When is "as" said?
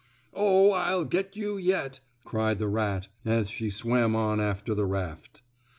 3.23-3.51